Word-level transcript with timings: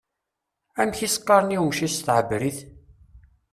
Amek 0.79 0.99
i 1.07 1.09
s-qqaṛen 1.13 1.55
i 1.55 1.57
umcic 1.61 1.93
s 1.93 1.99
tɛebrit? 2.05 2.57